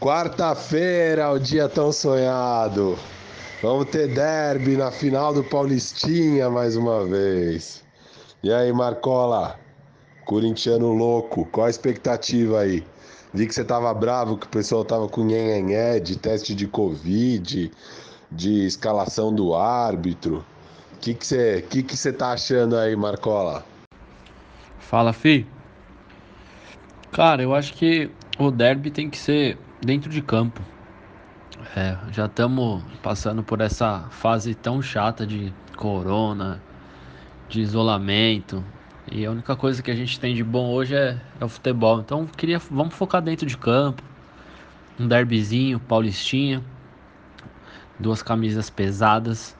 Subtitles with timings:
[0.00, 2.98] Quarta-feira, o dia tão sonhado.
[3.60, 7.84] Vamos ter derby na final do Paulistinha mais uma vez.
[8.42, 9.60] E aí, Marcola?
[10.24, 12.82] Corintiano louco, qual a expectativa aí?
[13.34, 17.70] Vi que você tava bravo, que o pessoal tava com nhenhenhé de teste de Covid,
[18.32, 20.42] de escalação do árbitro.
[20.94, 23.66] O que que você que que você tá achando aí, Marcola?
[24.78, 25.46] Fala, Fi.
[27.12, 30.60] Cara, eu acho que o derby tem que ser dentro de campo.
[31.76, 36.60] É, já estamos passando por essa fase tão chata de corona,
[37.48, 38.64] de isolamento.
[39.10, 42.00] E a única coisa que a gente tem de bom hoje é, é o futebol.
[42.00, 44.02] Então queria, vamos focar dentro de campo.
[44.98, 46.62] Um derbyzinho, Paulistinha.
[47.98, 49.56] Duas camisas pesadas.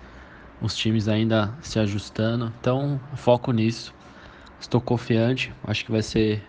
[0.60, 2.52] Os times ainda se ajustando.
[2.60, 3.94] Então foco nisso.
[4.58, 5.52] Estou confiante.
[5.64, 6.42] Acho que vai ser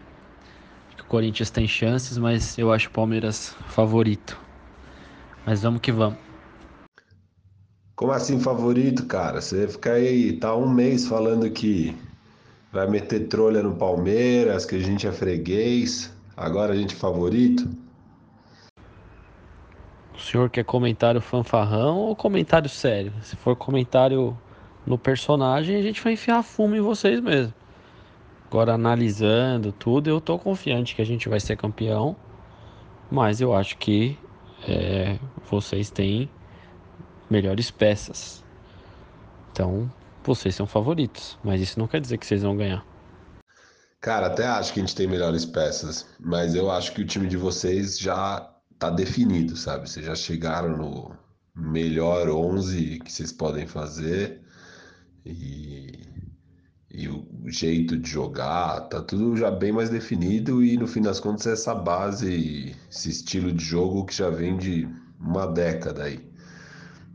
[1.05, 4.39] Corinthians tem chances, mas eu acho o Palmeiras favorito.
[5.45, 6.17] Mas vamos que vamos.
[7.95, 9.41] Como assim favorito, cara?
[9.41, 11.95] Você fica aí, tá um mês falando que
[12.71, 17.69] vai meter trolha no Palmeiras, que a gente é freguês, agora a gente é favorito?
[20.15, 23.13] O senhor quer comentário fanfarrão ou comentário sério?
[23.21, 24.37] Se for comentário
[24.85, 27.53] no personagem, a gente vai enfiar fumo em vocês mesmo.
[28.51, 32.17] Agora, analisando tudo, eu tô confiante que a gente vai ser campeão,
[33.09, 34.19] mas eu acho que
[34.67, 35.17] é,
[35.49, 36.29] vocês têm
[37.29, 38.43] melhores peças.
[39.53, 39.89] Então,
[40.21, 42.85] vocês são favoritos, mas isso não quer dizer que vocês vão ganhar.
[44.01, 47.29] Cara, até acho que a gente tem melhores peças, mas eu acho que o time
[47.29, 49.89] de vocês já tá definido, sabe?
[49.89, 51.15] Vocês já chegaram no
[51.55, 54.41] melhor 11 que vocês podem fazer
[55.25, 56.11] e
[57.51, 61.53] jeito de jogar, tá tudo já bem mais definido e no fim das contas é
[61.53, 64.87] essa base, esse estilo de jogo que já vem de
[65.19, 66.31] uma década aí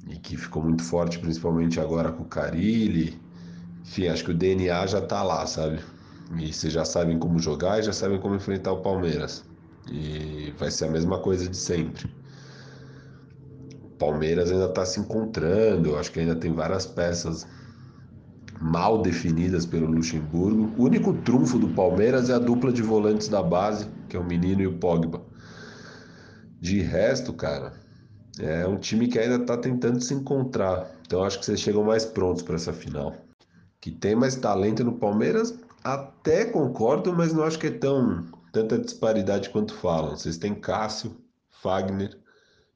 [0.08, 3.20] e que ficou muito forte principalmente agora com o Carilli.
[3.82, 5.80] Enfim, acho que o DNA já tá lá, sabe?
[6.38, 9.44] E vocês já sabem como jogar e já sabem como enfrentar o Palmeiras.
[9.90, 12.10] E vai ser a mesma coisa de sempre.
[13.84, 17.46] O Palmeiras ainda está se encontrando, acho que ainda tem várias peças
[18.60, 20.72] mal definidas pelo Luxemburgo.
[20.76, 24.24] O único trunfo do Palmeiras é a dupla de volantes da base, que é o
[24.24, 25.22] Menino e o Pogba.
[26.60, 27.74] De resto, cara,
[28.38, 30.90] é um time que ainda está tentando se encontrar.
[31.06, 33.14] Então acho que vocês chegam mais prontos para essa final.
[33.80, 38.78] Que tem mais talento no Palmeiras, até concordo, mas não acho que é tão tanta
[38.78, 40.16] disparidade quanto falam.
[40.16, 41.14] Vocês têm Cássio,
[41.50, 42.18] Fagner,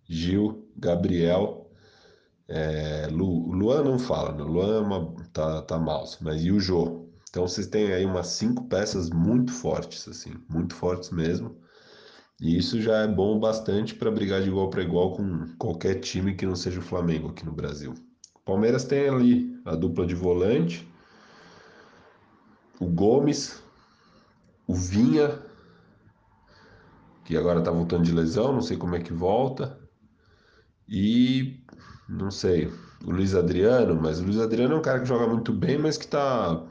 [0.04, 1.70] Gil, Gabriel,
[2.46, 4.42] é, Lu, Luan não fala, né?
[4.42, 7.06] Luan é uma, tá, tá mal, mas e o Jô?
[7.28, 11.56] Então vocês têm aí umas cinco peças muito fortes, assim, muito fortes mesmo.
[12.40, 16.34] E isso já é bom bastante para brigar de igual para igual com qualquer time
[16.34, 17.94] que não seja o Flamengo aqui no Brasil.
[18.34, 20.88] O Palmeiras tem ali a dupla de volante,
[22.80, 23.62] o Gomes,
[24.66, 25.38] o Vinha,
[27.24, 29.78] que agora tá voltando de lesão, não sei como é que volta.
[30.88, 31.62] E
[32.08, 32.72] não sei,
[33.04, 35.96] o Luiz Adriano, mas o Luiz Adriano é um cara que joga muito bem, mas
[35.96, 36.62] que tá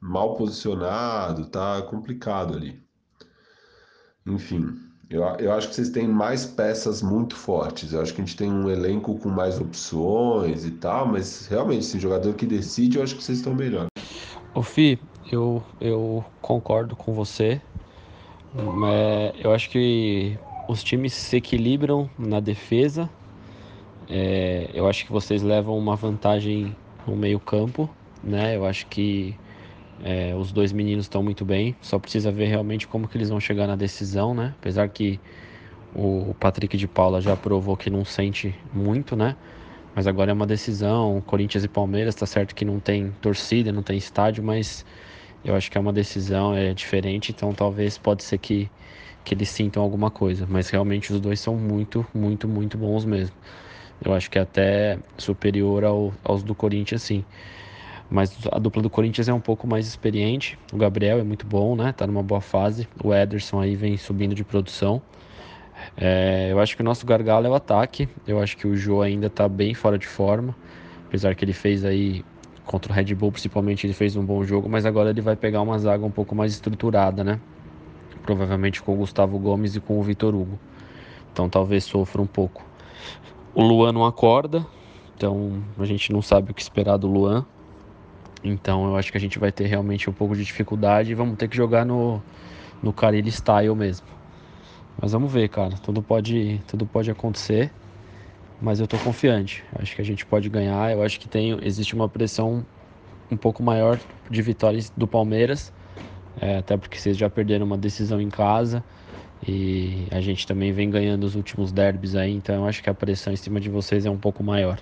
[0.00, 2.82] mal posicionado, tá complicado ali.
[4.26, 4.78] Enfim,
[5.10, 7.92] eu, eu acho que vocês têm mais peças muito fortes.
[7.92, 11.80] Eu acho que a gente tem um elenco com mais opções e tal, mas realmente,
[11.80, 13.86] esse jogador que decide, eu acho que vocês estão melhor.
[14.54, 15.00] Ô Fi,
[15.32, 17.60] eu, eu concordo com você.
[18.86, 20.38] É, eu acho que
[20.68, 23.08] os times se equilibram na defesa
[24.08, 26.74] é, eu acho que vocês levam uma vantagem
[27.06, 27.90] no meio-campo,
[28.22, 28.56] né?
[28.56, 29.36] Eu acho que
[30.02, 31.76] é, os dois meninos estão muito bem.
[31.80, 34.54] Só precisa ver realmente como que eles vão chegar na decisão, né?
[34.58, 35.20] Apesar que
[35.94, 39.36] o Patrick de Paula já provou que não sente muito, né?
[39.94, 41.22] Mas agora é uma decisão.
[41.26, 44.84] Corinthians e Palmeiras, tá certo que não tem torcida, não tem estádio, mas
[45.44, 47.32] eu acho que é uma decisão, é diferente.
[47.32, 48.70] Então talvez pode ser que,
[49.24, 50.46] que eles sintam alguma coisa.
[50.48, 53.34] Mas realmente os dois são muito, muito, muito bons mesmo.
[54.04, 57.24] Eu acho que é até superior ao, aos do Corinthians, sim.
[58.10, 60.58] Mas a dupla do Corinthians é um pouco mais experiente.
[60.72, 61.92] O Gabriel é muito bom, né?
[61.92, 62.88] Tá numa boa fase.
[63.02, 65.02] O Ederson aí vem subindo de produção.
[65.96, 68.08] É, eu acho que o nosso gargalo é o ataque.
[68.26, 70.56] Eu acho que o Jô ainda tá bem fora de forma.
[71.06, 72.24] Apesar que ele fez aí
[72.64, 74.68] contra o Red Bull, principalmente, ele fez um bom jogo.
[74.68, 77.38] Mas agora ele vai pegar uma zaga um pouco mais estruturada, né?
[78.22, 80.58] Provavelmente com o Gustavo Gomes e com o Vitor Hugo.
[81.32, 82.64] Então talvez sofra um pouco.
[83.58, 84.64] O Luan não acorda,
[85.16, 87.44] então a gente não sabe o que esperar do Luan.
[88.44, 91.36] Então eu acho que a gente vai ter realmente um pouco de dificuldade e vamos
[91.36, 92.22] ter que jogar no,
[92.80, 94.06] no Carilli Style mesmo.
[95.02, 95.74] Mas vamos ver, cara.
[95.82, 97.72] Tudo pode, tudo pode acontecer.
[98.62, 99.64] Mas eu tô confiante.
[99.76, 100.92] Acho que a gente pode ganhar.
[100.92, 102.64] Eu acho que tem, existe uma pressão
[103.28, 103.98] um pouco maior
[104.30, 105.72] de vitórias do Palmeiras.
[106.40, 108.84] É, até porque vocês já perderam uma decisão em casa.
[109.46, 112.32] E a gente também vem ganhando os últimos derbys aí.
[112.32, 114.78] Então eu acho que a pressão em cima de vocês é um pouco maior.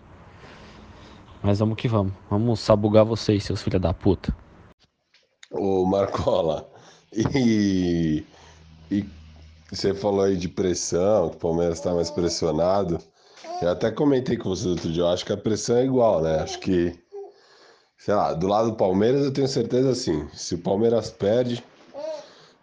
[1.42, 2.12] Mas vamos que vamos.
[2.30, 4.34] Vamos sabugar vocês, seus filha da puta.
[5.50, 6.68] Ô Marcola,
[7.12, 8.24] e,
[8.90, 9.04] e
[9.70, 12.98] você falou aí de pressão, que o Palmeiras está mais pressionado.
[13.62, 16.40] Eu até comentei com você outro dia, eu acho que a pressão é igual, né?
[16.40, 16.98] Acho que,
[17.96, 21.64] sei lá, do lado do Palmeiras eu tenho certeza assim, se o Palmeiras perde,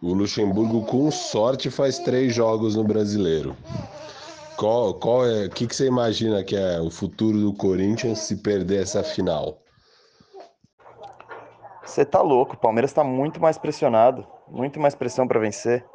[0.04, 3.56] o Luxemburgo com sorte faz três jogos no Brasileiro.
[4.58, 8.36] Qual, qual é, o que, que você imagina que é o futuro do Corinthians se
[8.36, 9.60] perder essa final?
[11.86, 15.86] Você tá louco, o Palmeiras tá muito mais pressionado, muito mais pressão para vencer.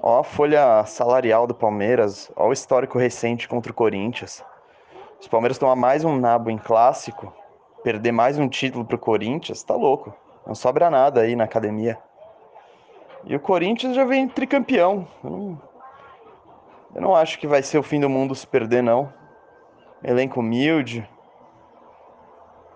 [0.00, 4.44] Ó a folha salarial do Palmeiras, ó o histórico recente contra o Corinthians.
[5.20, 7.32] Se o Palmeiras tomar mais um nabo em clássico,
[7.82, 10.14] perder mais um título pro Corinthians, tá louco.
[10.46, 11.98] Não sobra nada aí na academia.
[13.28, 15.06] E o Corinthians já vem tricampeão.
[15.22, 15.62] Eu não,
[16.94, 19.12] eu não acho que vai ser o fim do mundo se perder, não.
[20.02, 21.06] Elenco humilde,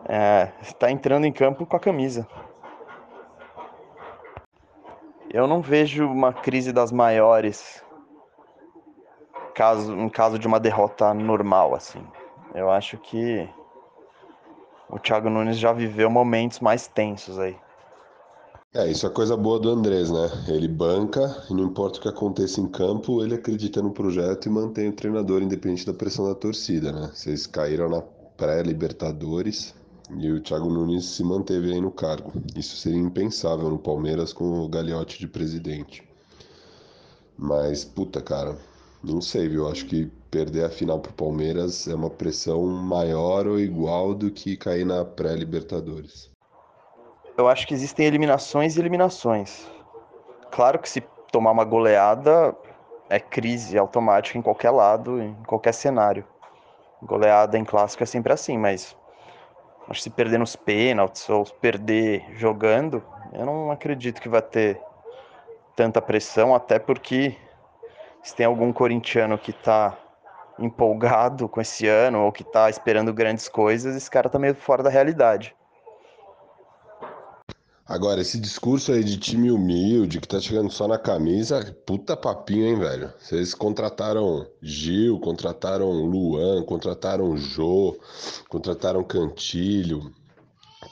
[0.07, 2.29] é, está entrando em campo com a camisa.
[5.31, 7.83] Eu não vejo uma crise das maiores
[9.55, 12.07] caso, em caso de uma derrota normal, assim.
[12.55, 13.49] Eu acho que
[14.91, 17.57] o Thiago Nunes já viveu momentos mais tensos aí.
[18.75, 20.31] É, isso é coisa boa do Andrés, né?
[20.49, 24.51] Ele banca e não importa o que aconteça em campo, ele acredita no projeto e
[24.51, 27.11] mantém o treinador independente da pressão da torcida, né?
[27.13, 29.75] Vocês caíram na pré-Libertadores,
[30.17, 32.33] e o Thiago Nunes se manteve aí no cargo.
[32.57, 36.03] Isso seria impensável no Palmeiras com o Gagliotti de presidente.
[37.37, 38.57] Mas, puta, cara,
[39.05, 39.69] não sei, viu?
[39.69, 44.57] Acho que perder a final pro Palmeiras é uma pressão maior ou igual do que
[44.57, 46.32] cair na pré-Libertadores.
[47.43, 49.69] Eu acho que existem eliminações e eliminações.
[50.51, 51.01] Claro que se
[51.31, 52.57] tomar uma goleada
[53.11, 56.25] é crise automática em qualquer lado, em qualquer cenário.
[57.03, 58.97] Goleada em clássico é sempre assim, mas
[59.89, 63.03] Acho que se perder nos pênaltis ou perder jogando,
[63.33, 64.81] eu não acredito que vai ter
[65.75, 67.37] tanta pressão, até porque
[68.23, 69.99] se tem algum corintiano que tá
[70.59, 74.83] empolgado com esse ano ou que tá esperando grandes coisas, esse cara tá meio fora
[74.83, 75.57] da realidade.
[77.93, 82.65] Agora, esse discurso aí de time humilde, que tá chegando só na camisa, puta papinho,
[82.65, 83.13] hein, velho?
[83.19, 87.95] Vocês contrataram Gil, contrataram Luan, contrataram Jô,
[88.49, 90.11] contrataram Cantilho.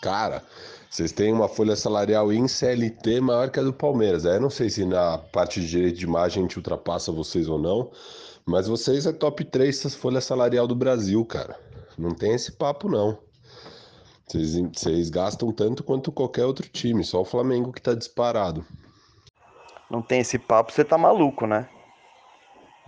[0.02, 0.42] Cara,
[0.90, 4.26] vocês têm uma folha salarial em CLT maior que a do Palmeiras.
[4.26, 7.48] Aí eu não sei se na parte de direito de imagem a gente ultrapassa vocês
[7.48, 7.90] ou não,
[8.44, 11.58] mas vocês é top 3 essa folha salarial do Brasil, cara.
[11.96, 13.29] Não tem esse papo, não.
[14.30, 18.64] Vocês, vocês gastam tanto quanto qualquer outro time, só o Flamengo que tá disparado.
[19.90, 21.68] Não tem esse papo, você tá maluco, né?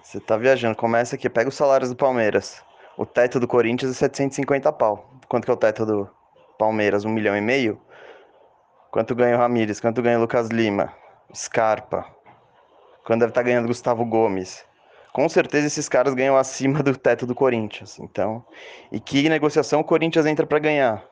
[0.01, 0.77] Você tá viajando.
[0.77, 2.63] Começa aqui, pega os salários do Palmeiras.
[2.97, 5.11] O teto do Corinthians é 750 pau.
[5.29, 6.09] Quanto que é o teto do
[6.57, 7.05] Palmeiras?
[7.05, 7.81] Um milhão e meio?
[8.93, 9.81] Quanto ganha o Ramires?
[9.81, 10.95] Quanto ganha o Lucas Lima?
[11.35, 12.07] Scarpa?
[13.05, 14.65] Quanto deve estar tá ganhando Gustavo Gomes?
[15.13, 17.99] Com certeza esses caras ganham acima do teto do Corinthians.
[17.99, 18.45] Então,
[18.93, 21.12] e que negociação o Corinthians entra para ganhar?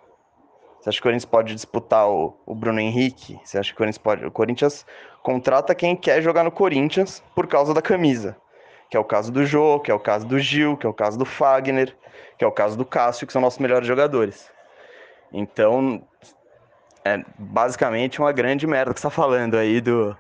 [0.81, 3.39] Você acha que o Corinthians pode disputar o, o Bruno Henrique?
[3.45, 4.25] Você acha que o Corinthians pode.
[4.25, 4.87] O Corinthians
[5.23, 8.35] contrata quem quer jogar no Corinthians por causa da camisa.
[8.89, 10.95] Que é o caso do Jô, que é o caso do Gil, que é o
[10.95, 11.95] caso do Fagner,
[12.39, 14.51] que é o caso do Cássio, que são nossos melhores jogadores.
[15.33, 16.03] Então,
[17.05, 20.17] é basicamente uma grande merda que você está falando aí do,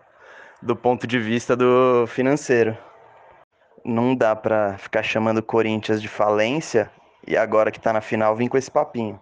[0.61, 2.76] do ponto de vista do financeiro.
[3.83, 6.90] Não dá para ficar chamando o Corinthians de falência
[7.26, 9.19] e agora que está na final vir com esse papinho.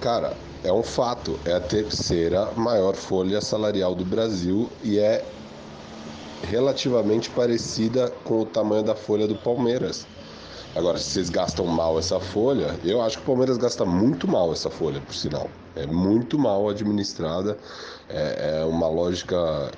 [0.00, 1.38] Cara, é um fato.
[1.44, 5.24] É a terceira maior folha salarial do Brasil e é
[6.44, 10.06] relativamente parecida com o tamanho da folha do Palmeiras.
[10.74, 14.52] Agora, se vocês gastam mal essa folha, eu acho que o Palmeiras gasta muito mal
[14.52, 15.48] essa folha, por sinal.
[15.74, 17.56] É muito mal administrada.
[18.08, 19.70] É, é uma lógica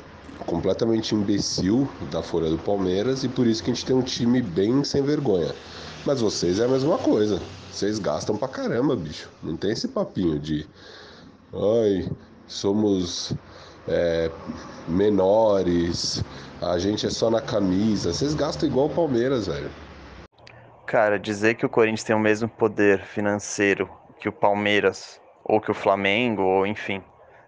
[0.47, 4.43] completamente imbecil da folha do Palmeiras e por isso que a gente tem um time
[4.43, 5.55] bem sem vergonha.
[6.05, 7.41] Mas vocês é a mesma coisa.
[7.79, 9.31] Vocês gastam pra caramba, bicho.
[9.41, 10.67] Não tem esse papinho de.
[11.55, 12.11] Ai,
[12.49, 13.33] somos
[13.87, 14.29] é,
[14.89, 16.25] menores,
[16.61, 18.13] a gente é só na camisa.
[18.13, 19.71] Vocês gastam igual o Palmeiras, velho.
[20.87, 25.71] Cara, dizer que o Corinthians tem o mesmo poder financeiro que o Palmeiras, ou que
[25.71, 27.01] o Flamengo, ou enfim,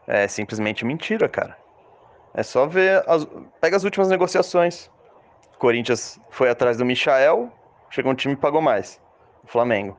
[0.06, 1.56] é simplesmente mentira, cara.
[2.34, 3.02] É só ver.
[3.08, 3.26] As...
[3.60, 4.88] Pega as últimas negociações.
[5.58, 7.50] Corinthians foi atrás do Michael,
[7.90, 9.00] chegou um time e pagou mais.
[9.42, 9.98] O Flamengo.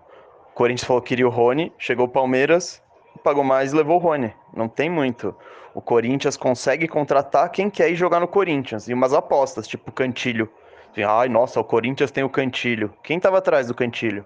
[0.61, 2.83] Corinthians falou que queria o Rony, chegou o Palmeiras,
[3.23, 4.31] pagou mais e levou o Rony.
[4.55, 5.35] Não tem muito.
[5.73, 8.87] O Corinthians consegue contratar quem quer ir jogar no Corinthians.
[8.87, 10.47] E umas apostas, tipo Cantilho.
[10.95, 12.93] Ai, nossa, o Corinthians tem o Cantilho.
[13.03, 14.23] Quem tava atrás do Cantilho?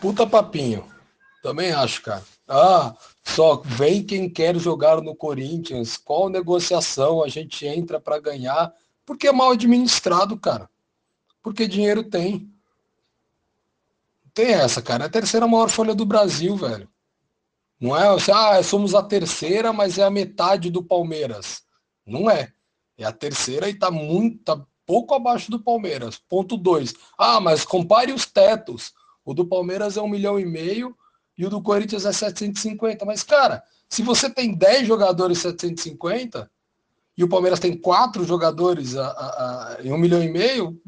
[0.00, 0.84] Puta papinho.
[1.42, 2.22] Também acho, cara.
[2.46, 5.96] Ah, só vem quem quer jogar no Corinthians.
[5.96, 8.72] Qual negociação a gente entra para ganhar?
[9.04, 10.70] Porque é mal administrado, cara.
[11.42, 12.51] Porque dinheiro tem.
[14.34, 15.04] Tem essa, cara.
[15.04, 16.88] É a terceira maior folha do Brasil, velho.
[17.80, 21.62] Não é, ah, somos a terceira, mas é a metade do Palmeiras.
[22.06, 22.52] Não é.
[22.96, 26.20] É a terceira e tá muito, tá pouco abaixo do Palmeiras.
[26.28, 26.94] Ponto 2.
[27.18, 28.92] Ah, mas compare os tetos.
[29.24, 30.96] O do Palmeiras é um milhão e meio
[31.36, 33.04] e o do Corinthians é 750.
[33.04, 36.50] Mas, cara, se você tem 10 jogadores 750
[37.16, 40.80] e o Palmeiras tem 4 jogadores a, a, a, em um milhão e meio,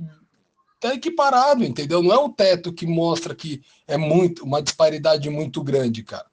[0.89, 2.03] tá equiparado, entendeu?
[2.03, 6.27] Não é o teto que mostra que é muito uma disparidade muito grande, cara.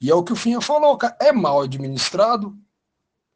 [0.00, 1.16] E é o que o Finha falou, cara.
[1.20, 2.56] É mal administrado.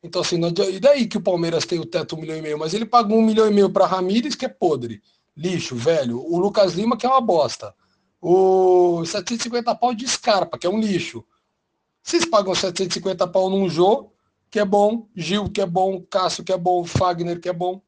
[0.03, 2.59] Então, assim, não, e daí que o Palmeiras tem o teto um milhão e meio,
[2.59, 5.03] mas ele pagou um milhão e meio para Ramires, que é podre.
[5.37, 6.21] Lixo, velho.
[6.21, 7.75] O Lucas Lima, que é uma bosta
[8.21, 11.25] o 750 pau de Scarpa, que é um lixo.
[12.03, 14.11] Vocês pagam 750 pau num Jô,
[14.51, 17.81] que é bom, Gil, que é bom, Cássio, que é bom, Fagner, que é bom.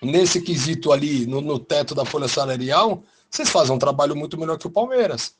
[0.00, 4.58] Nesse quesito ali, no, no teto da folha salarial, vocês fazem um trabalho muito melhor
[4.58, 5.34] que o Palmeiras.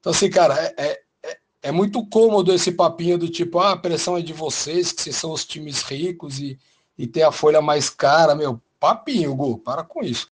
[0.00, 3.76] Então, assim, cara, é, é, é, é muito cômodo esse papinho do tipo, ah, a
[3.76, 6.58] pressão é de vocês, que vocês são os times ricos e,
[6.96, 10.30] e ter a folha mais cara, meu, papinho, Gu, para com isso.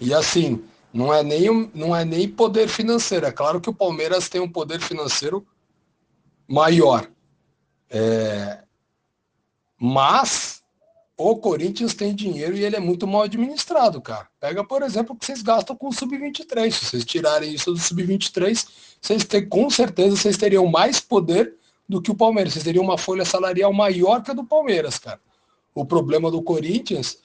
[0.00, 0.62] E assim,
[0.92, 3.26] não é, nem, não é nem poder financeiro.
[3.26, 5.46] É claro que o Palmeiras tem um poder financeiro
[6.46, 7.08] maior.
[7.90, 8.62] É,
[9.78, 10.57] mas
[11.18, 14.28] o Corinthians tem dinheiro e ele é muito mal administrado, cara.
[14.38, 16.70] Pega, por exemplo, o que vocês gastam com o Sub-23.
[16.70, 18.68] Se vocês tirarem isso do Sub-23,
[19.02, 21.54] vocês têm, com certeza vocês teriam mais poder
[21.88, 22.52] do que o Palmeiras.
[22.52, 25.20] Vocês teriam uma folha salarial maior que a do Palmeiras, cara.
[25.74, 27.18] O problema do Corinthians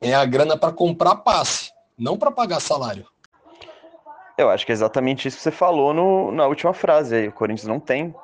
[0.00, 3.06] é a grana para comprar passe não para pagar salário.
[4.38, 7.28] Eu acho que é exatamente isso que você falou no, na última frase aí.
[7.28, 8.14] O Corinthians não tem,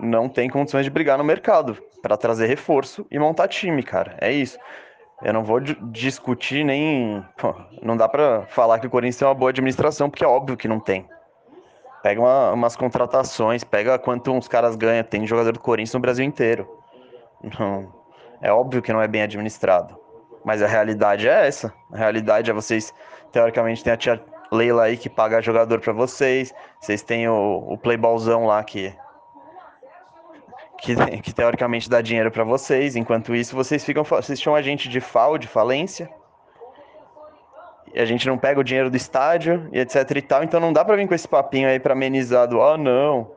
[0.00, 4.16] não tem condições de brigar no mercado para trazer reforço e montar time, cara.
[4.20, 4.58] É isso.
[5.22, 7.24] Eu não vou discutir nem.
[7.38, 10.56] Pô, não dá para falar que o Corinthians tem uma boa administração, porque é óbvio
[10.56, 11.08] que não tem.
[12.02, 15.02] Pega uma, umas contratações, pega quanto uns caras ganham.
[15.02, 16.68] Tem jogador do Corinthians no Brasil inteiro.
[17.58, 17.92] Não,
[18.40, 19.98] é óbvio que não é bem administrado.
[20.44, 21.72] Mas a realidade é essa.
[21.92, 22.92] A realidade é vocês,
[23.32, 24.22] teoricamente, tem a tia
[24.52, 26.54] Leila aí que paga jogador para vocês.
[26.80, 28.94] Vocês têm o, o playballzão lá que,
[30.80, 32.96] que, que teoricamente dá dinheiro para vocês.
[32.96, 36.08] Enquanto isso, vocês ficam, vocês chamam a gente de FAO, de falência.
[37.94, 40.44] E a gente não pega o dinheiro do estádio e etc e tal.
[40.44, 43.30] Então não dá para vir com esse papinho aí para amenizar do, ah, não,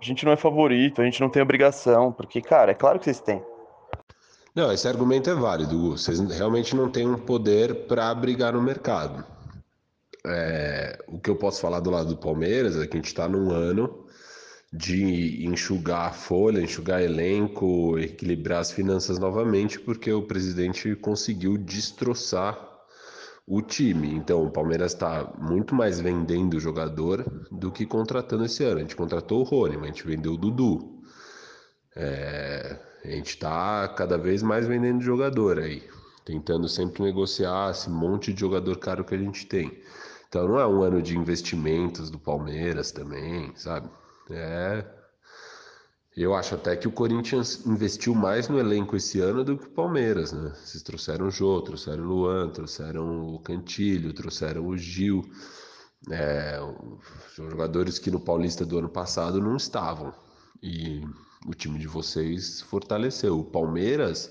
[0.00, 2.12] a gente não é favorito, a gente não tem obrigação.
[2.12, 3.42] Porque, cara, é claro que vocês têm.
[4.54, 9.24] Não, esse argumento é válido, Vocês realmente não têm um poder para brigar no mercado.
[10.26, 13.28] É, o que eu posso falar do lado do Palmeiras é que a gente está
[13.28, 14.04] num ano
[14.72, 22.68] de enxugar a folha, enxugar elenco, equilibrar as finanças novamente, porque o presidente conseguiu destroçar
[23.46, 24.14] o time.
[24.14, 28.76] Então, o Palmeiras está muito mais vendendo jogador do que contratando esse ano.
[28.76, 31.00] A gente contratou o Rony, mas a gente vendeu o Dudu.
[31.96, 35.82] É, a gente está cada vez mais vendendo jogador aí,
[36.26, 39.80] tentando sempre negociar esse monte de jogador caro que a gente tem.
[40.28, 43.88] Então não é um ano de investimentos do Palmeiras também, sabe?
[44.30, 44.84] É.
[46.16, 49.70] Eu acho até que o Corinthians investiu mais no elenco esse ano do que o
[49.70, 50.52] Palmeiras, né?
[50.64, 55.22] Vocês trouxeram o Jô, trouxeram o Luan, trouxeram o Cantilho, trouxeram o Gil.
[56.10, 56.58] É,
[57.36, 60.12] são jogadores que no Paulista do ano passado não estavam.
[60.60, 61.02] E
[61.46, 63.38] o time de vocês fortaleceu.
[63.38, 64.28] O Palmeiras,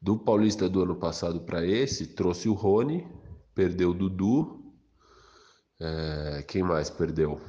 [0.00, 3.06] do Paulista do ano passado para esse, trouxe o Rony,
[3.54, 4.60] perdeu o Dudu.
[5.80, 7.40] É, quem mais perdeu?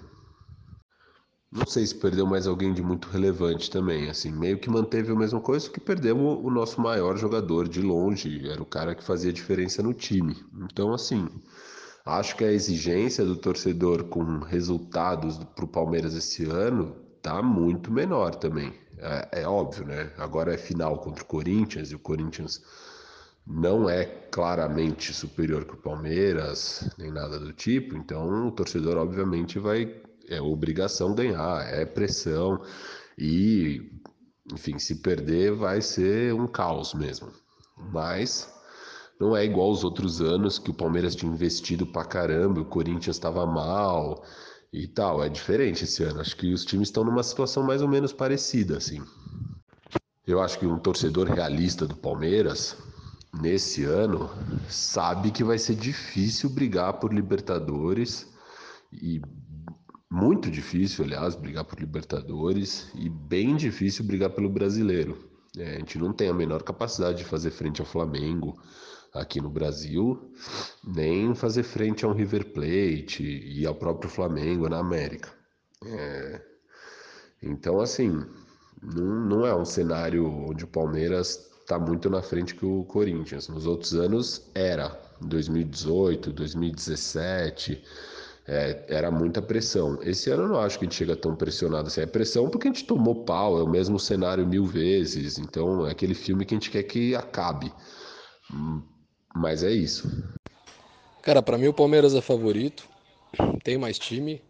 [1.56, 4.10] Não sei se perdeu mais alguém de muito relevante também.
[4.10, 8.50] Assim, meio que manteve a mesma coisa que perdemos o nosso maior jogador de longe.
[8.50, 10.36] Era o cara que fazia diferença no time.
[10.64, 11.30] Então, assim,
[12.04, 17.92] acho que a exigência do torcedor com resultados para o Palmeiras esse ano tá muito
[17.92, 18.74] menor também.
[18.98, 20.12] É, é, óbvio, né?
[20.18, 22.64] Agora é final contra o Corinthians e o Corinthians
[23.46, 29.60] não é claramente superior que o Palmeiras, nem nada do tipo, então o torcedor obviamente
[29.60, 30.02] vai
[30.34, 32.62] é obrigação ganhar, é pressão
[33.18, 33.92] e
[34.52, 37.32] enfim, se perder vai ser um caos mesmo.
[37.92, 38.52] Mas
[39.20, 43.16] Não é igual aos outros anos que o Palmeiras tinha investido pra caramba, o Corinthians
[43.16, 44.24] estava mal
[44.72, 45.24] e tal.
[45.24, 46.20] É diferente esse ano.
[46.20, 49.02] Acho que os times estão numa situação mais ou menos parecida, assim.
[50.26, 52.76] Eu acho que um torcedor realista do Palmeiras,
[53.42, 54.30] nesse ano,
[54.70, 58.28] sabe que vai ser difícil brigar por Libertadores
[58.92, 59.22] e
[60.14, 65.18] muito difícil, aliás, brigar por Libertadores e bem difícil brigar pelo Brasileiro.
[65.58, 68.56] É, a gente não tem a menor capacidade de fazer frente ao Flamengo
[69.12, 70.32] aqui no Brasil,
[70.84, 75.34] nem fazer frente ao River Plate e ao próprio Flamengo na América.
[75.84, 76.42] É,
[77.42, 78.24] então, assim,
[78.84, 83.48] não, não é um cenário onde o Palmeiras está muito na frente que o Corinthians.
[83.48, 84.90] Nos outros anos era,
[85.22, 87.84] 2018, 2017
[88.48, 89.98] é, era muita pressão.
[90.02, 92.02] Esse ano eu não acho que a gente chega tão pressionado assim.
[92.02, 95.38] É pressão porque a gente tomou pau, é o mesmo cenário mil vezes.
[95.38, 97.72] Então é aquele filme que a gente quer que acabe.
[99.36, 100.10] Mas é isso.
[101.22, 102.88] Cara, para mim o Palmeiras é favorito.
[103.64, 104.42] Tem mais time,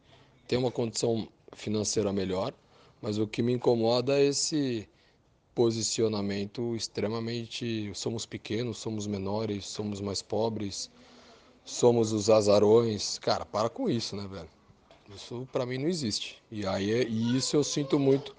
[0.47, 2.53] tem uma condição financeira melhor,
[3.01, 4.89] mas o que me incomoda é esse
[5.55, 10.89] posicionamento extremamente somos pequenos, somos menores, somos mais pobres
[11.63, 13.19] somos os azarões.
[13.19, 14.49] Cara, para com isso, né, velho?
[15.15, 16.41] Isso para mim não existe.
[16.51, 18.35] E aí e isso eu sinto muito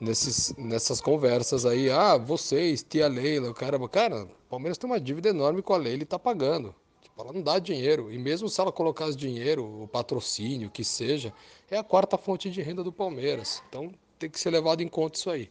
[0.00, 1.90] nesses, nessas conversas aí.
[1.90, 5.76] Ah, vocês, tia Leila, o cara, cara, o Palmeiras tem uma dívida enorme com a
[5.76, 6.74] Leila e tá pagando.
[7.02, 8.12] Tipo, ela não dá dinheiro.
[8.12, 11.32] E mesmo se ela colocasse dinheiro, o patrocínio, o que seja,
[11.70, 13.62] é a quarta fonte de renda do Palmeiras.
[13.68, 15.50] Então tem que ser levado em conta isso aí.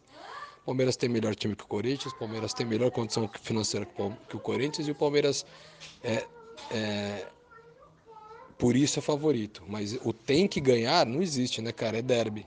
[0.62, 3.86] O Palmeiras tem melhor time que o Corinthians, o Palmeiras tem melhor condição financeira
[4.28, 5.44] que o Corinthians e o Palmeiras
[6.02, 6.26] é,
[6.70, 7.26] é,
[8.58, 9.62] por isso é favorito.
[9.68, 11.98] Mas o tem que ganhar não existe, né, cara?
[11.98, 12.46] É derby.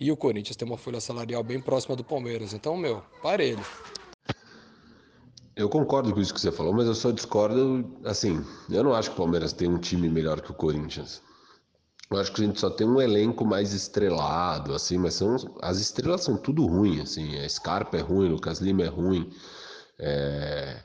[0.00, 2.52] E o Corinthians tem uma folha salarial bem próxima do Palmeiras.
[2.52, 3.64] Então, meu, parelho.
[5.56, 9.10] Eu concordo com isso que você falou, mas eu só discordo, assim, eu não acho
[9.10, 11.20] que o Palmeiras tem um time melhor que o Corinthians.
[12.08, 15.78] Eu acho que a gente só tem um elenco mais estrelado, assim, mas são, as
[15.78, 19.30] estrelas são tudo ruim, assim, a Scarpa é ruim, o Lucas Lima é ruim,
[19.98, 20.80] é...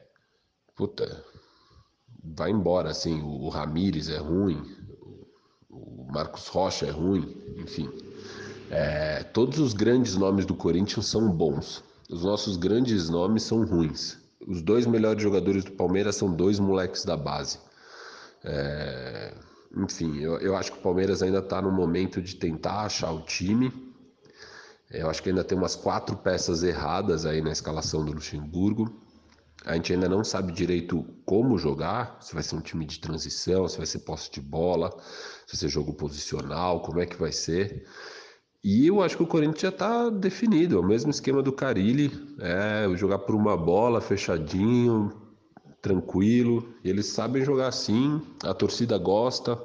[0.76, 1.24] Puta,
[2.24, 4.64] vai embora, assim, o, o Ramires é ruim,
[5.70, 7.90] o Marcos Rocha é ruim, enfim.
[8.70, 14.18] É, todos os grandes nomes do Corinthians são bons, os nossos grandes nomes são ruins.
[14.48, 17.60] Os dois melhores jogadores do Palmeiras são dois moleques da base.
[18.44, 19.34] É,
[19.76, 23.22] enfim, eu, eu acho que o Palmeiras ainda está no momento de tentar achar o
[23.22, 23.72] time.
[24.92, 28.94] Eu acho que ainda tem umas quatro peças erradas aí na escalação do Luxemburgo.
[29.66, 33.68] A gente ainda não sabe direito como jogar, se vai ser um time de transição,
[33.68, 34.90] se vai ser posse de bola,
[35.48, 37.86] se vai ser jogo posicional, como é que vai ser.
[38.64, 42.12] E eu acho que o Corinthians já está definido, é o mesmo esquema do Carilli,
[42.40, 45.12] é jogar por uma bola, fechadinho,
[45.82, 46.74] tranquilo.
[46.84, 49.62] Eles sabem jogar assim, a torcida gosta.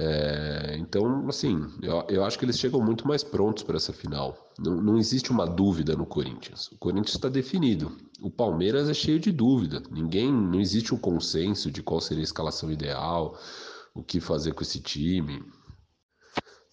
[0.00, 4.52] É, então, assim, eu, eu, acho que eles chegam muito mais prontos para essa final.
[4.56, 6.70] Não, não, existe uma dúvida no Corinthians.
[6.70, 7.90] O Corinthians está definido.
[8.22, 9.82] O Palmeiras é cheio de dúvida.
[9.90, 13.36] Ninguém, não existe um consenso de qual seria a escalação ideal,
[13.92, 15.42] o que fazer com esse time.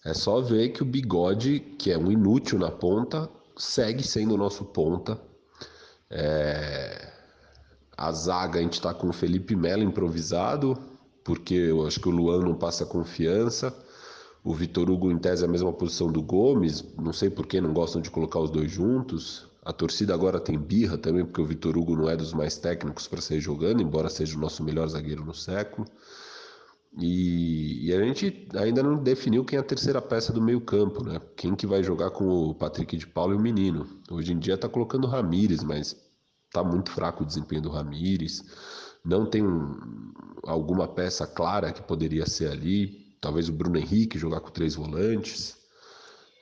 [0.04, 4.38] É só ver que o Bigode, que é um inútil na ponta, segue sendo o
[4.38, 5.20] nosso ponta.
[6.08, 7.12] É...
[7.96, 10.78] A zaga a gente está com o Felipe Melo improvisado,
[11.26, 13.76] porque eu acho que o Luan não passa confiança.
[14.44, 16.84] O Vitor Hugo, em tese, é a mesma posição do Gomes.
[16.96, 19.44] Não sei por que não gostam de colocar os dois juntos.
[19.64, 23.08] A torcida agora tem birra também, porque o Vitor Hugo não é dos mais técnicos
[23.08, 25.88] para sair jogando, embora seja o nosso melhor zagueiro no século.
[26.96, 31.20] E, e, a gente ainda não definiu quem é a terceira peça do meio-campo, né?
[31.36, 33.84] Quem que vai jogar com o Patrick de Paulo e o menino.
[34.08, 35.96] Hoje em dia tá colocando o Ramires, mas
[36.52, 38.44] tá muito fraco o desempenho do Ramires
[39.06, 39.42] não tem
[40.42, 43.06] alguma peça clara que poderia ser ali.
[43.20, 45.56] Talvez o Bruno Henrique jogar com três volantes.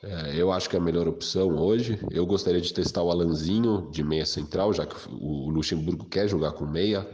[0.02, 1.98] É, eu acho que é a melhor opção hoje.
[2.10, 6.52] Eu gostaria de testar o Alanzinho de meia central, já que o Luxemburgo quer jogar
[6.52, 7.06] com meia.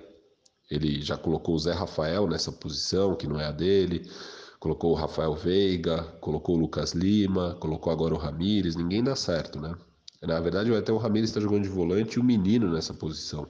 [0.70, 4.08] Ele já colocou o Zé Rafael nessa posição, que não é a dele.
[4.60, 8.76] Colocou o Rafael Veiga, colocou o Lucas Lima, colocou agora o Ramires.
[8.76, 9.74] Ninguém dá certo, né?
[10.22, 13.48] Na verdade, até o Ramires está jogando de volante e o menino nessa posição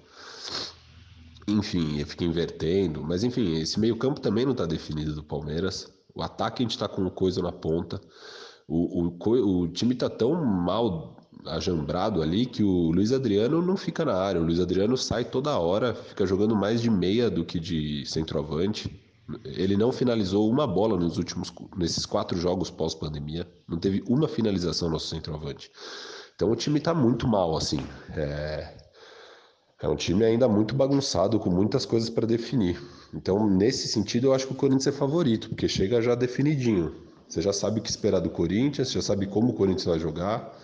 [1.47, 3.03] enfim, fica invertendo.
[3.03, 5.93] Mas enfim, esse meio-campo também não está definido do Palmeiras.
[6.15, 8.01] O ataque a gente está com coisa na ponta.
[8.69, 14.05] O, o, o time está tão mal ajambrado ali que o Luiz Adriano não fica
[14.05, 14.41] na área.
[14.41, 18.91] O Luiz Adriano sai toda hora, fica jogando mais de meia do que de centroavante.
[19.45, 23.49] Ele não finalizou uma bola nos últimos nesses quatro jogos pós-pandemia.
[23.69, 25.71] Não teve uma finalização nosso centroavante.
[26.35, 27.81] Então o time está muito mal assim.
[28.17, 28.90] É,
[29.83, 32.79] É um time ainda muito bagunçado, com muitas coisas para definir.
[33.15, 36.95] Então, nesse sentido, eu acho que o Corinthians é favorito, porque chega já definidinho.
[37.27, 40.55] Você já sabe o que esperar do Corinthians, já sabe como o Corinthians vai jogar.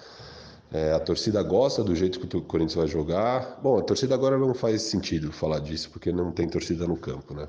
[0.71, 3.59] É, a torcida gosta do jeito que o Corinthians vai jogar.
[3.63, 7.33] Bom, a torcida agora não faz sentido falar disso, porque não tem torcida no campo,
[7.33, 7.49] né?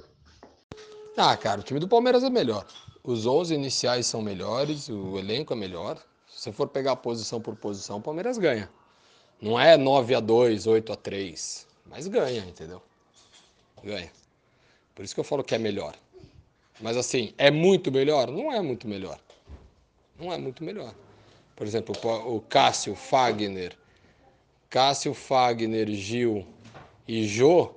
[1.17, 2.65] Ah, cara, o time do Palmeiras é melhor.
[3.03, 5.97] Os 11 iniciais são melhores, o elenco é melhor.
[6.27, 8.69] Se você for pegar posição por posição, o Palmeiras ganha.
[9.41, 12.81] Não é 9 a 2, 8 a 3, mas ganha, entendeu?
[13.83, 14.11] Ganha.
[14.95, 15.95] Por isso que eu falo que é melhor.
[16.81, 18.31] Mas assim, é muito melhor?
[18.31, 19.19] Não é muito melhor.
[20.19, 20.93] Não é muito melhor.
[21.55, 21.95] Por exemplo,
[22.25, 23.75] o Cássio Fagner,
[24.69, 26.45] Cássio Fagner, Gil
[27.07, 27.71] e Jô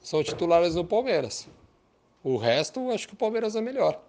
[0.00, 1.48] são titulares do Palmeiras.
[2.22, 4.02] O resto, acho que o Palmeiras é melhor.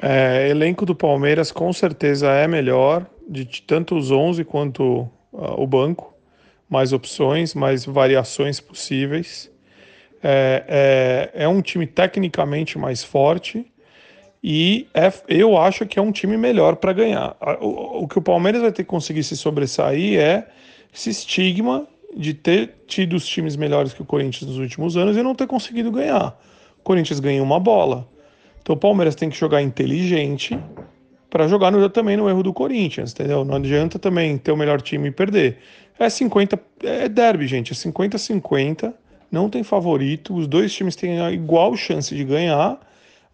[0.00, 5.66] É, elenco do Palmeiras com certeza é melhor, de tanto os 11 quanto uh, o
[5.66, 6.12] banco.
[6.68, 9.50] Mais opções, mais variações possíveis.
[10.22, 13.66] É, é, é um time tecnicamente mais forte
[14.46, 17.34] e é, eu acho que é um time melhor para ganhar.
[17.62, 20.46] O, o, que o Palmeiras vai ter que conseguir se sobressair é
[20.94, 25.22] esse estigma de ter tido os times melhores que o Corinthians nos últimos anos e
[25.22, 26.38] não ter conseguido ganhar.
[26.78, 28.06] O Corinthians ganhou uma bola.
[28.64, 30.58] Então o Palmeiras tem que jogar inteligente
[31.28, 33.44] para jogar no, também no erro do Corinthians, entendeu?
[33.44, 35.58] Não adianta também ter o melhor time e perder.
[35.98, 38.94] É 50, é derby, gente, é 50-50,
[39.30, 42.80] não tem favorito, os dois times têm igual chance de ganhar,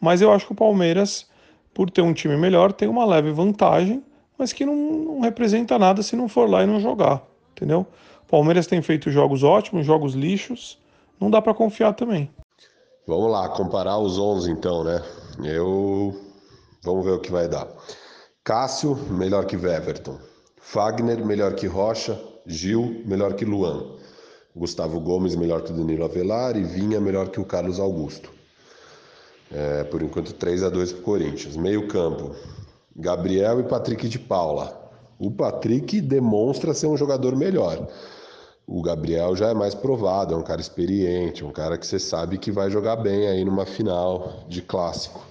[0.00, 1.30] mas eu acho que o Palmeiras,
[1.72, 4.02] por ter um time melhor, tem uma leve vantagem,
[4.36, 7.86] mas que não, não representa nada se não for lá e não jogar, entendeu?
[8.24, 10.76] O Palmeiras tem feito jogos ótimos, jogos lixos,
[11.20, 12.28] não dá para confiar também.
[13.10, 15.02] Vamos lá, comparar os 11 então, né?
[15.42, 16.14] Eu.
[16.84, 17.66] Vamos ver o que vai dar.
[18.44, 20.16] Cássio, melhor que Weverton.
[20.60, 22.16] Fagner, melhor que Rocha.
[22.46, 23.96] Gil, melhor que Luan.
[24.54, 26.56] Gustavo Gomes, melhor que Danilo Avelar.
[26.56, 28.30] E Vinha, melhor que o Carlos Augusto.
[29.50, 31.56] É, por enquanto, 3 a 2 para o Corinthians.
[31.56, 32.36] Meio campo.
[32.94, 34.88] Gabriel e Patrick de Paula.
[35.18, 37.88] O Patrick demonstra ser um jogador melhor.
[38.70, 42.38] O Gabriel já é mais provado, é um cara experiente, um cara que você sabe
[42.38, 45.26] que vai jogar bem aí numa final de clássico.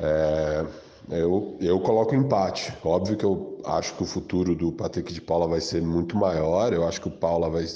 [0.00, 0.64] É,
[1.10, 2.74] eu, eu coloco empate.
[2.82, 6.72] Óbvio que eu acho que o futuro do Patrick de Paula vai ser muito maior.
[6.72, 7.66] Eu acho que o Paula vai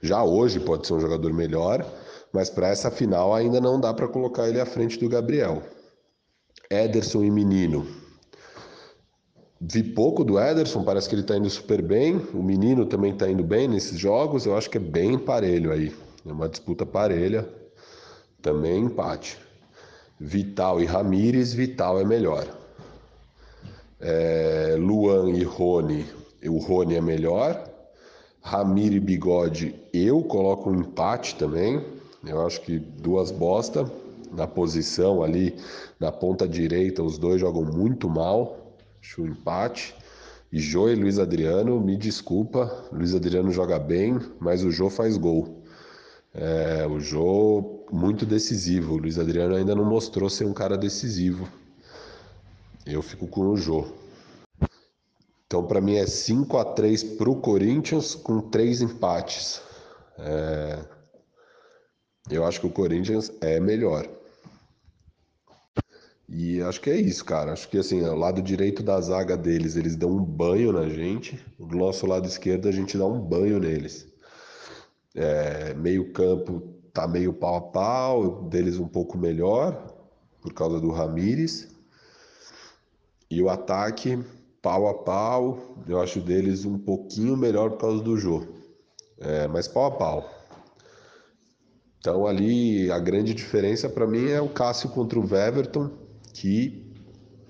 [0.00, 1.84] já hoje pode ser um jogador melhor,
[2.32, 5.60] mas para essa final ainda não dá para colocar ele à frente do Gabriel.
[6.70, 7.99] Ederson e Menino.
[9.60, 12.16] Vi pouco do Ederson, parece que ele está indo super bem.
[12.32, 14.46] O menino também está indo bem nesses jogos.
[14.46, 15.94] Eu acho que é bem parelho aí.
[16.26, 17.46] É uma disputa parelha.
[18.40, 19.38] Também empate.
[20.18, 22.46] Vital e Ramires, Vital é melhor.
[24.00, 26.06] É, Luan e Rony,
[26.46, 27.68] o Rony é melhor.
[28.40, 31.84] Ramiro e Bigode, eu coloco um empate também.
[32.26, 33.90] Eu acho que duas bosta
[34.32, 35.54] na posição ali
[35.98, 38.59] na ponta direita, os dois jogam muito mal.
[39.00, 39.94] Acho empate.
[40.52, 45.16] E Jô e Luiz Adriano, me desculpa, Luiz Adriano joga bem, mas o Jô faz
[45.16, 45.62] gol.
[46.34, 48.94] É, o Jô muito decisivo.
[48.94, 51.48] O Luiz Adriano ainda não mostrou ser um cara decisivo.
[52.84, 53.86] Eu fico com o Jô.
[55.46, 59.60] Então, para mim é 5 a 3 para o Corinthians com três empates.
[60.18, 60.78] É...
[62.30, 64.08] Eu acho que o Corinthians é melhor.
[66.32, 67.52] E acho que é isso, cara.
[67.52, 71.44] Acho que assim, o lado direito da zaga deles, eles dão um banho na gente.
[71.58, 74.06] Do nosso lado esquerdo, a gente dá um banho neles.
[75.12, 76.62] É, meio campo
[76.92, 79.92] tá meio pau a pau, deles um pouco melhor,
[80.40, 81.68] por causa do Ramires.
[83.28, 84.16] E o ataque,
[84.62, 88.46] pau a pau, eu acho deles um pouquinho melhor por causa do Jô.
[89.18, 90.30] É, mas pau a pau.
[91.98, 95.99] Então ali a grande diferença para mim é o Cássio contra o Weverton
[96.32, 96.90] que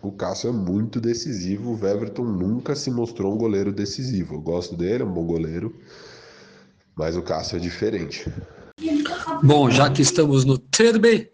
[0.02, 1.76] o Cássio é muito decisivo.
[1.76, 4.34] O Everton nunca se mostrou um goleiro decisivo.
[4.34, 5.74] Eu gosto dele, é um bom goleiro,
[6.94, 8.30] mas o Cássio é diferente.
[9.42, 11.30] Bom, já que estamos no Terbe,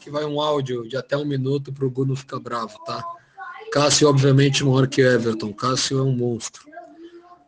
[0.00, 3.04] que vai um áudio de até um minuto para o Bruno ficar bravo, tá?
[3.72, 5.52] Cássio, obviamente, maior que Everton.
[5.52, 6.64] Cássio é um monstro.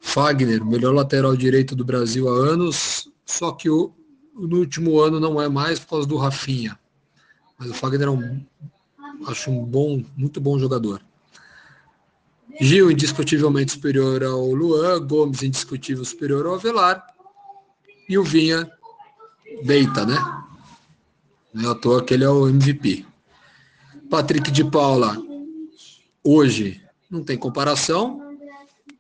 [0.01, 3.93] Fagner, melhor lateral direito do Brasil há anos, só que o,
[4.35, 6.79] no último ano não é mais por causa do Rafinha.
[7.59, 8.45] Mas o Fagner é um
[9.27, 11.00] Acho um bom, muito bom jogador.
[12.61, 15.05] Gil, indiscutivelmente superior ao Luan.
[15.07, 17.05] Gomes, indiscutível superior ao Avelar.
[18.09, 18.70] E o Vinha
[19.64, 20.18] deita, né?
[21.53, 23.07] Não é à toa que ele é o MVP.
[24.11, 25.16] Patrick de Paula,
[26.22, 28.20] hoje, não tem comparação.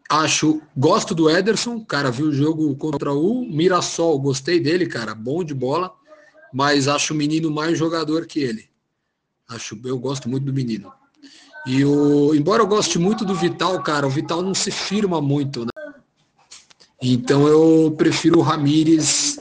[0.08, 5.42] Acho, gosto do Ederson, cara, vi o jogo contra o Mirassol, gostei dele, cara, bom
[5.42, 5.94] de bola,
[6.52, 8.68] mas acho o menino mais jogador que ele.
[9.48, 10.92] Acho, eu gosto muito do menino.
[11.66, 15.64] E o, embora eu goste muito do Vital, cara, o Vital não se firma muito,
[15.64, 15.70] né?
[17.02, 19.38] Então eu prefiro o Ramires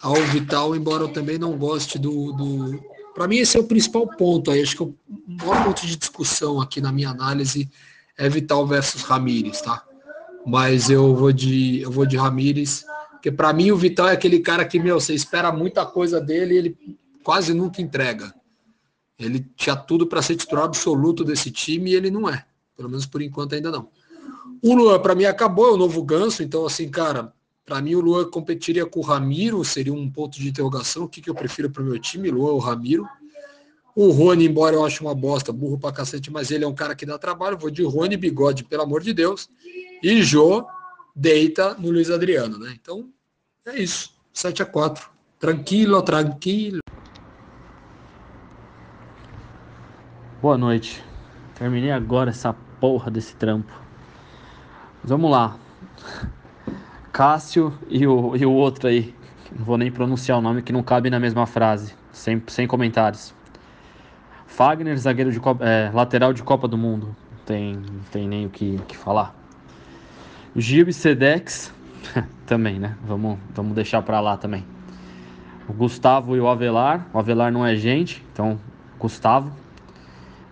[0.00, 2.32] ao Vital, embora eu também não goste do.
[2.32, 2.80] do...
[3.14, 4.62] Para mim, esse é o principal ponto aí.
[4.62, 7.70] Acho que o maior ponto de discussão aqui na minha análise
[8.16, 9.84] é Vital versus Ramires, tá?
[10.46, 14.40] Mas eu vou de, eu vou de Ramires, porque para mim o Vital é aquele
[14.40, 18.34] cara que, meu, você espera muita coisa dele e ele quase nunca entrega.
[19.24, 22.44] Ele tinha tudo para ser titular absoluto desse time e ele não é.
[22.76, 23.88] Pelo menos por enquanto ainda não.
[24.62, 26.42] O Luan, para mim, acabou, é o novo ganso.
[26.42, 27.32] Então, assim, cara,
[27.64, 31.04] para mim o Luan competiria com o Ramiro, seria um ponto de interrogação.
[31.04, 33.06] O que, que eu prefiro para o meu time, Luan ou Ramiro?
[33.94, 36.94] O Rony, embora eu ache uma bosta, burro pra cacete, mas ele é um cara
[36.94, 37.58] que dá trabalho.
[37.58, 39.50] Vou de Rony, bigode, pelo amor de Deus.
[40.02, 40.66] E Jô
[41.14, 42.74] deita no Luiz Adriano, né?
[42.80, 43.10] Então,
[43.66, 44.12] é isso.
[44.32, 46.81] 7 a 4 Tranquilo, tranquilo.
[50.42, 51.00] Boa noite.
[51.54, 53.72] Terminei agora essa porra desse trampo.
[55.00, 55.56] Mas vamos lá.
[57.12, 59.14] Cássio e o, e o outro aí.
[59.56, 61.94] Não vou nem pronunciar o nome que não cabe na mesma frase.
[62.10, 63.32] Sem, sem comentários.
[64.44, 67.14] Fagner, zagueiro de Copa, é, lateral de Copa do Mundo.
[67.46, 69.32] Tem, não tem nem o que, que falar.
[70.56, 71.72] Gil e Sedex.
[72.46, 72.96] também, né?
[73.04, 74.66] Vamos, vamos deixar pra lá também.
[75.68, 77.06] O Gustavo e o Avelar.
[77.14, 78.58] O Avelar não é gente, então
[78.98, 79.61] Gustavo.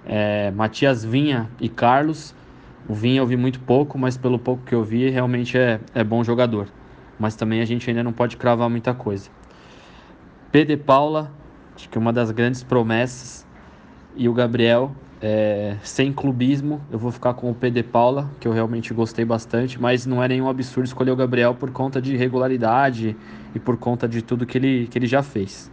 [0.07, 2.35] É, Matias Vinha e Carlos.
[2.89, 6.03] O Vinha eu vi muito pouco, mas pelo pouco que eu vi, realmente é, é
[6.03, 6.69] bom jogador.
[7.19, 9.31] Mas também a gente ainda não pode cravar muita coisa.
[10.51, 11.31] Pedro Paula,
[11.77, 13.47] acho que é uma das grandes promessas.
[14.17, 18.53] E o Gabriel, é, sem clubismo, eu vou ficar com o Pedro Paula, que eu
[18.53, 23.17] realmente gostei bastante, mas não é nenhum absurdo escolher o Gabriel por conta de regularidade
[23.55, 25.71] e por conta de tudo que ele, que ele já fez.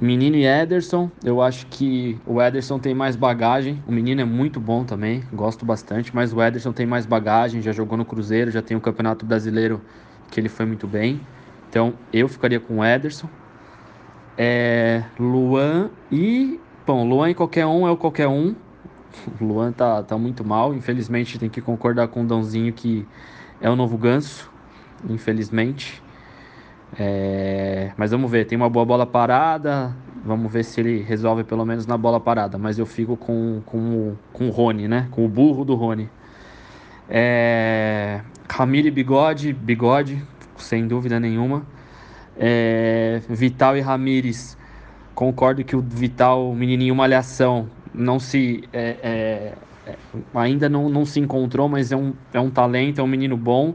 [0.00, 3.82] Menino e Ederson, eu acho que o Ederson tem mais bagagem.
[3.86, 7.70] O menino é muito bom também, gosto bastante, mas o Ederson tem mais bagagem, já
[7.70, 9.82] jogou no Cruzeiro, já tem o Campeonato Brasileiro
[10.30, 11.20] que ele foi muito bem.
[11.68, 13.28] Então eu ficaria com o Ederson.
[14.38, 16.58] É, Luan e.
[16.86, 18.54] Bom, Luan e qualquer um é o qualquer um.
[19.38, 20.74] O Luan tá, tá muito mal.
[20.74, 23.06] Infelizmente tem que concordar com o Dãozinho que
[23.60, 24.50] é o novo ganso.
[25.06, 26.02] Infelizmente.
[26.98, 29.94] É, mas vamos ver, tem uma boa bola parada.
[30.24, 32.58] Vamos ver se ele resolve pelo menos na bola parada.
[32.58, 35.08] Mas eu fico com, com, com o Rony, né?
[35.10, 36.08] Com o burro do Rony.
[37.08, 38.20] É,
[38.92, 40.22] Bigode, Bigode,
[40.56, 41.64] sem dúvida nenhuma.
[42.38, 44.56] É, Vital e Ramires,
[45.14, 49.54] concordo que o Vital, o menininho malhação, não se é, é,
[49.86, 49.96] é,
[50.34, 53.74] ainda não, não se encontrou, mas é um, é um talento, é um menino bom.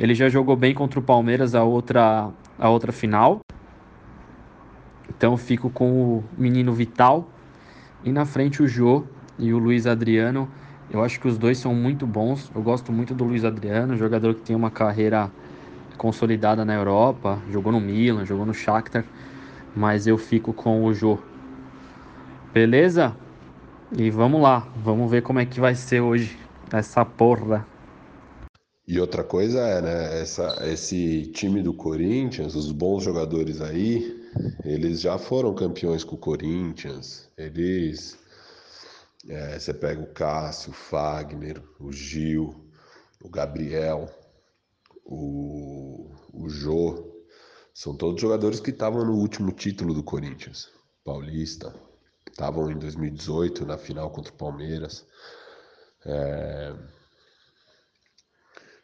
[0.00, 2.30] Ele já jogou bem contra o Palmeiras a outra
[2.62, 3.40] a outra final.
[5.10, 7.28] Então eu fico com o menino Vital
[8.04, 9.04] e na frente o Jô
[9.36, 10.48] e o Luiz Adriano.
[10.88, 12.52] Eu acho que os dois são muito bons.
[12.54, 15.28] Eu gosto muito do Luiz Adriano, jogador que tem uma carreira
[15.98, 19.04] consolidada na Europa, jogou no Milan, jogou no Shakhtar,
[19.74, 21.18] mas eu fico com o Jô.
[22.54, 23.16] Beleza?
[23.96, 26.38] E vamos lá, vamos ver como é que vai ser hoje
[26.72, 27.71] essa porra.
[28.86, 34.20] E outra coisa é, né, essa, esse time do Corinthians, os bons jogadores aí,
[34.64, 37.28] eles já foram campeões com o Corinthians.
[37.36, 38.18] Eles.
[39.28, 42.54] É, você pega o Cássio, o Fagner, o Gil,
[43.22, 44.10] o Gabriel,
[45.04, 47.08] o, o Jô.
[47.72, 50.68] São todos jogadores que estavam no último título do Corinthians,
[51.04, 51.72] Paulista.
[52.28, 55.06] Estavam em 2018 na final contra o Palmeiras.
[56.04, 56.74] É,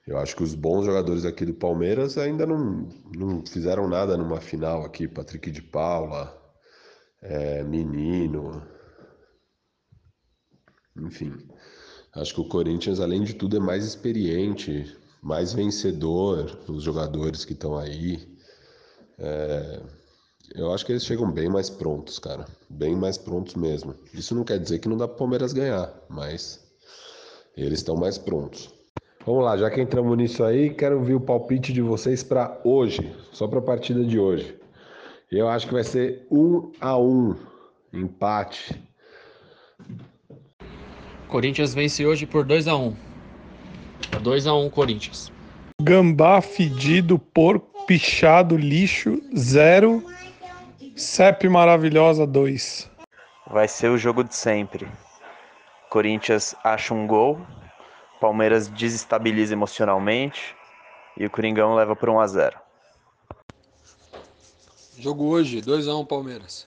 [0.08, 4.40] eu acho que os bons jogadores aqui do Palmeiras ainda não, não fizeram nada numa
[4.40, 5.06] final aqui.
[5.06, 6.34] Patrick de Paula,
[7.20, 8.66] é, Menino.
[10.96, 11.34] Enfim,
[12.14, 17.52] acho que o Corinthians, além de tudo, é mais experiente, mais vencedor, os jogadores que
[17.52, 18.34] estão aí.
[19.18, 19.82] É,
[20.54, 22.46] eu acho que eles chegam bem mais prontos, cara.
[22.70, 23.94] Bem mais prontos mesmo.
[24.14, 26.66] Isso não quer dizer que não dá para Palmeiras ganhar, mas
[27.54, 28.77] eles estão mais prontos.
[29.28, 33.14] Vamos lá, já que entramos nisso aí, quero ouvir o palpite de vocês para hoje,
[33.30, 34.56] só para a partida de hoje.
[35.30, 37.36] Eu acho que vai ser um a um,
[37.92, 38.82] empate.
[41.28, 42.96] Corinthians vence hoje por 2 a 1.
[44.22, 45.30] 2 a 1 Corinthians.
[45.82, 50.02] Gambá fedido, porco pichado, lixo, zero.
[50.96, 52.90] CEP maravilhosa, 2.
[53.50, 54.88] Vai ser o jogo de sempre.
[55.90, 57.38] Corinthians acha um gol,
[58.18, 60.56] Palmeiras desestabiliza emocionalmente
[61.16, 62.58] e o Coringão leva por 1 a 0
[64.98, 66.66] Jogo hoje, 2x1 Palmeiras.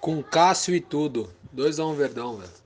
[0.00, 1.30] Com Cássio e tudo.
[1.56, 2.61] 2x1 Verdão, velho.